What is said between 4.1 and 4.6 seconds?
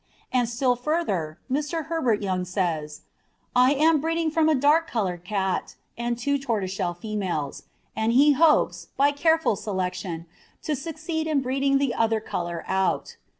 from a